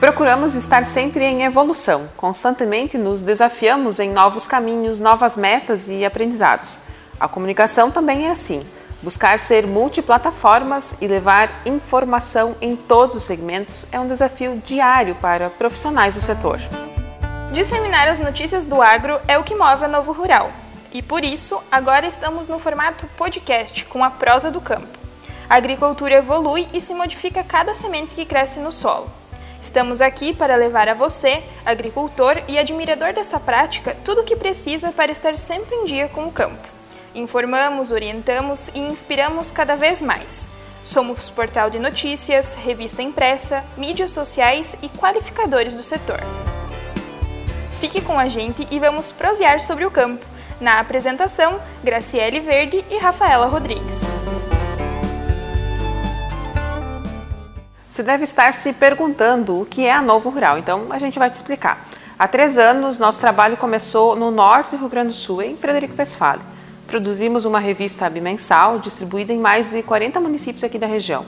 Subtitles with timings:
[0.00, 6.80] Procuramos estar sempre em evolução, constantemente nos desafiamos em novos caminhos, novas metas e aprendizados.
[7.18, 8.62] A comunicação também é assim
[9.00, 15.50] Buscar ser multiplataformas e levar informação em todos os segmentos é um desafio diário para
[15.50, 16.58] profissionais do setor.
[17.52, 20.50] Disseminar as notícias do agro é o que move a Novo Rural.
[20.92, 24.98] E por isso, agora estamos no formato podcast, com a prosa do campo.
[25.48, 29.08] A agricultura evolui e se modifica cada semente que cresce no solo.
[29.60, 34.92] Estamos aqui para levar a você, agricultor e admirador dessa prática, tudo o que precisa
[34.92, 36.66] para estar sempre em dia com o campo.
[37.14, 40.48] Informamos, orientamos e inspiramos cada vez mais.
[40.84, 46.20] Somos portal de notícias, revista impressa, mídias sociais e qualificadores do setor.
[47.80, 50.24] Fique com a gente e vamos prosear sobre o campo.
[50.60, 54.02] Na apresentação, Graciele Verde e Rafaela Rodrigues.
[57.88, 61.30] Você deve estar se perguntando o que é a Novo Rural, então a gente vai
[61.30, 61.88] te explicar.
[62.18, 65.94] Há três anos, nosso trabalho começou no norte do Rio Grande do Sul, em Frederico
[65.96, 66.42] Westphalen.
[66.86, 71.24] Produzimos uma revista bimensal distribuída em mais de 40 municípios aqui da região.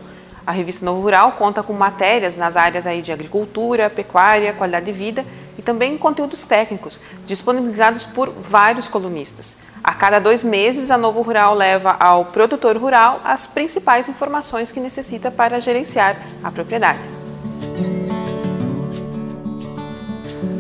[0.47, 4.93] A revista Novo Rural conta com matérias nas áreas aí de agricultura, pecuária, qualidade de
[4.93, 5.25] vida
[5.59, 9.57] e também conteúdos técnicos, disponibilizados por vários colunistas.
[9.83, 14.81] A cada dois meses, a Novo Rural leva ao produtor rural as principais informações que
[14.81, 17.01] necessita para gerenciar a propriedade.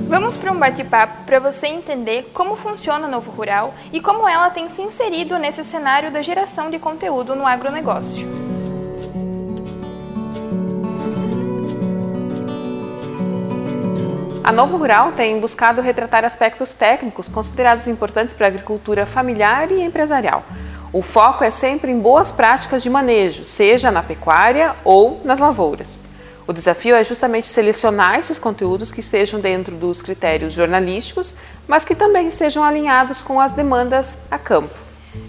[0.08, 4.50] Vamos para um bate-papo para você entender como funciona o Novo Rural e como ela
[4.50, 8.50] tem se inserido nesse cenário da geração de conteúdo no agronegócio.
[14.42, 19.82] A Novo Rural tem buscado retratar aspectos técnicos considerados importantes para a agricultura familiar e
[19.82, 20.42] empresarial.
[20.92, 26.02] O foco é sempre em boas práticas de manejo, seja na pecuária ou nas lavouras.
[26.47, 31.34] O desafio é justamente selecionar esses conteúdos que estejam dentro dos critérios jornalísticos,
[31.69, 34.75] mas que também estejam alinhados com as demandas a campo.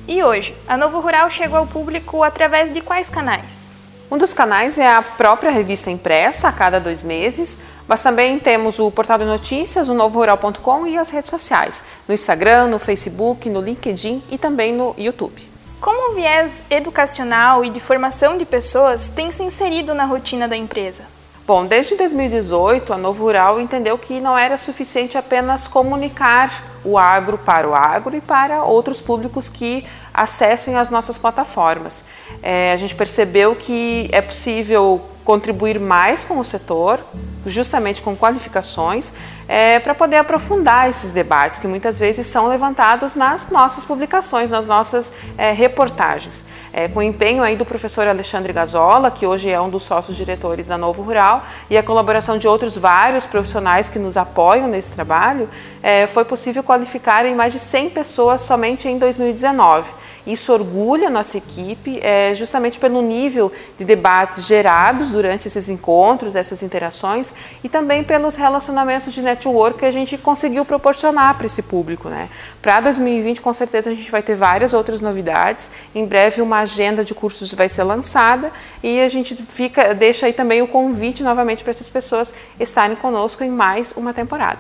[0.08, 3.72] E hoje, a Novo Rural chegou ao público através de quais canais?
[4.10, 7.60] Um dos canais é a própria revista impressa, a cada dois meses,
[7.92, 12.68] mas também temos o portal de notícias, o novorural.com e as redes sociais, no Instagram,
[12.68, 15.44] no Facebook, no LinkedIn e também no YouTube.
[15.82, 20.56] Como o viés educacional e de formação de pessoas tem se inserido na rotina da
[20.56, 21.04] empresa?
[21.46, 27.38] Bom, desde 2018, a Novo Rural entendeu que não era suficiente apenas comunicar o agro
[27.38, 32.06] para o agro e para outros públicos que acessem as nossas plataformas.
[32.42, 37.00] É, a gente percebeu que é possível contribuir mais com o setor,
[37.46, 39.14] justamente com qualificações,
[39.48, 44.68] é, para poder aprofundar esses debates que muitas vezes são levantados nas nossas publicações, nas
[44.68, 46.46] nossas é, reportagens.
[46.74, 50.16] É, com o empenho aí do professor Alexandre Gazola, que hoje é um dos sócios
[50.16, 54.94] diretores da Novo Rural, e a colaboração de outros vários profissionais que nos apoiam nesse
[54.94, 55.50] trabalho,
[55.84, 59.92] é, foi possível qualificar em mais de 100 pessoas somente em 2019.
[60.26, 66.36] Isso orgulha a nossa equipe, é, justamente pelo nível de debates gerados durante esses encontros,
[66.36, 67.31] essas interações,
[67.64, 72.10] e também pelos relacionamentos de network que a gente conseguiu proporcionar para esse público.
[72.10, 72.30] Né?
[72.62, 75.72] Para 2020, com certeza, a gente vai ter várias outras novidades.
[75.94, 78.52] Em breve, uma agenda de cursos vai ser lançada
[78.84, 83.44] e a gente fica, deixa aí também o convite novamente para essas pessoas estarem conosco
[83.44, 84.60] em mais uma temporada.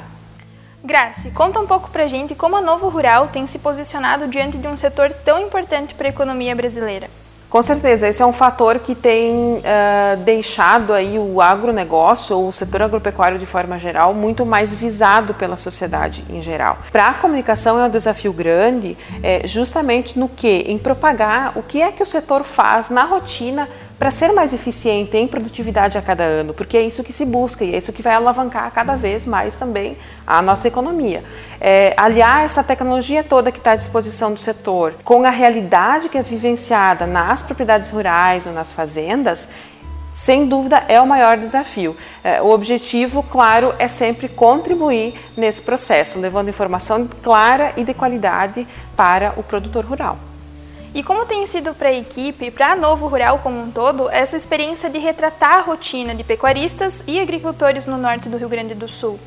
[0.84, 4.68] Grace, conta um pouco pra gente como a Novo Rural tem se posicionado diante de
[4.68, 7.08] um setor tão importante para a economia brasileira.
[7.52, 12.54] Com certeza, esse é um fator que tem uh, deixado aí o agronegócio ou o
[12.54, 16.78] setor agropecuário de forma geral muito mais visado pela sociedade em geral.
[16.94, 20.64] Para a comunicação é um desafio grande, é, justamente no que?
[20.66, 23.68] Em propagar o que é que o setor faz na rotina
[24.02, 27.64] para ser mais eficiente em produtividade a cada ano, porque é isso que se busca
[27.64, 29.96] e é isso que vai alavancar cada vez mais também
[30.26, 31.24] a nossa economia.
[31.60, 36.18] É, aliar essa tecnologia toda que está à disposição do setor com a realidade que
[36.18, 39.50] é vivenciada nas propriedades rurais ou nas fazendas,
[40.16, 41.96] sem dúvida é o maior desafio.
[42.24, 48.68] É, o objetivo, claro, é sempre contribuir nesse processo, levando informação clara e de qualidade
[48.97, 50.18] para o produtor rural.
[50.93, 54.35] E como tem sido para a equipe, para a Novo Rural como um todo, essa
[54.35, 58.90] experiência de retratar a rotina de pecuaristas e agricultores no norte do Rio Grande do
[58.90, 59.17] Sul?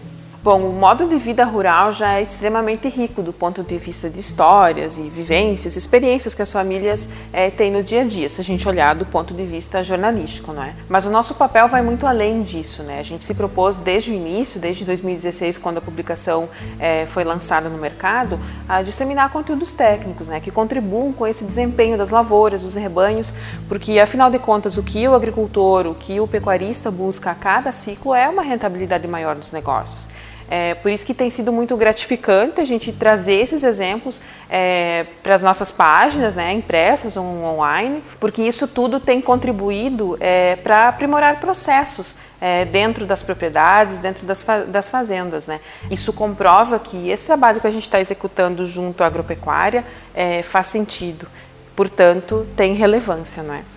[0.45, 4.21] Bom, o modo de vida rural já é extremamente rico do ponto de vista de
[4.21, 8.45] histórias e vivências, experiências que as famílias é, têm no dia a dia, se a
[8.45, 10.75] gente olhar do ponto de vista jornalístico, não é?
[10.87, 12.99] Mas o nosso papel vai muito além disso, né?
[12.99, 16.47] A gente se propôs desde o início, desde 2016, quando a publicação
[16.79, 18.39] é, foi lançada no mercado,
[18.69, 20.41] a disseminar conteúdos técnicos, né?
[20.41, 23.33] Que contribuam com esse desempenho das lavouras, dos rebanhos,
[23.67, 27.73] porque afinal de contas o que o agricultor, o que o pecuarista busca a cada
[27.73, 30.07] ciclo é uma rentabilidade maior dos negócios.
[30.51, 35.35] É, por isso que tem sido muito gratificante a gente trazer esses exemplos é, para
[35.35, 41.41] as nossas páginas, né, impressas ou online, porque isso tudo tem contribuído é, para aprimorar
[41.41, 45.47] processos é, dentro das propriedades, dentro das, fa das fazendas.
[45.47, 45.61] Né.
[45.91, 50.67] Isso comprova que esse trabalho que a gente está executando junto à agropecuária é, faz
[50.67, 51.27] sentido,
[51.75, 53.43] portanto, tem relevância.
[53.43, 53.74] Não é?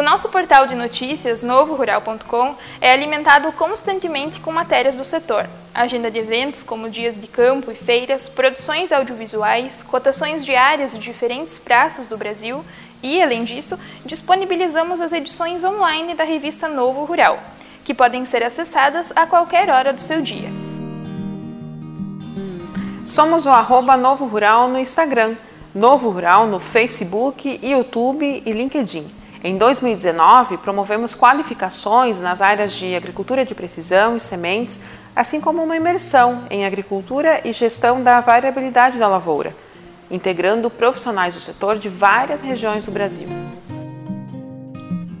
[0.00, 6.18] O nosso portal de notícias, novorural.com, é alimentado constantemente com matérias do setor, agenda de
[6.18, 12.16] eventos como dias de campo e feiras, produções audiovisuais, cotações diárias de diferentes praças do
[12.16, 12.64] Brasil
[13.02, 17.38] e, além disso, disponibilizamos as edições online da revista Novo Rural,
[17.84, 20.48] que podem ser acessadas a qualquer hora do seu dia.
[23.04, 25.36] Somos o arroba Novo Rural no Instagram,
[25.74, 29.19] Novo Rural no Facebook, YouTube e LinkedIn.
[29.42, 34.82] Em 2019, promovemos qualificações nas áreas de agricultura de precisão e sementes,
[35.16, 39.56] assim como uma imersão em agricultura e gestão da variabilidade da lavoura,
[40.10, 43.28] integrando profissionais do setor de várias regiões do Brasil.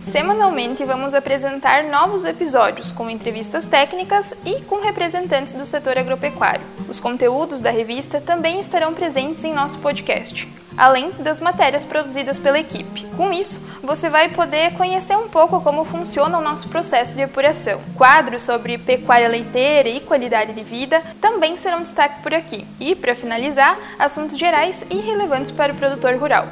[0.00, 6.62] Semanalmente vamos apresentar novos episódios com entrevistas técnicas e com representantes do setor agropecuário.
[6.88, 12.58] Os conteúdos da revista também estarão presentes em nosso podcast, além das matérias produzidas pela
[12.58, 13.06] equipe.
[13.16, 17.80] Com isso, você vai poder conhecer um pouco como funciona o nosso processo de apuração.
[17.94, 22.66] Quadros sobre pecuária leiteira e qualidade de vida também serão destaque por aqui.
[22.80, 26.46] E, para finalizar, assuntos gerais e relevantes para o produtor rural.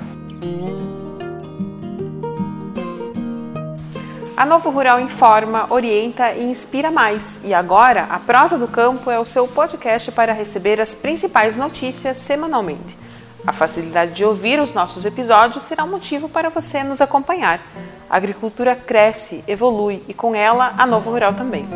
[4.38, 7.43] A Novo Rural informa, orienta e inspira mais.
[7.44, 12.20] E agora, a Prosa do Campo é o seu podcast para receber as principais notícias
[12.20, 12.96] semanalmente.
[13.44, 17.61] A facilidade de ouvir os nossos episódios será um motivo para você nos acompanhar.
[18.08, 21.67] A agricultura cresce, evolui e com ela a Novo Rural também.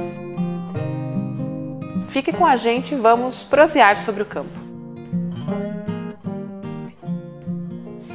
[2.11, 4.56] Fique com a gente e vamos prosear sobre o campo.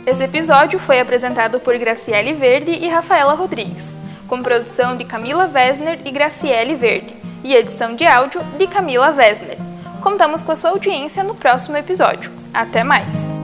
[0.05, 5.99] Esse episódio foi apresentado por Graciele Verde e Rafaela Rodrigues com produção de Camila Wesner
[6.05, 9.57] e Graciele Verde, e edição de áudio de Camila Wesner.
[10.01, 12.31] Contamos com a sua audiência no próximo episódio.
[12.53, 13.36] Até mais!